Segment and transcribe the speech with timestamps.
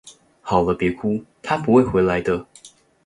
[0.41, 2.47] 好了別哭，他不會回來的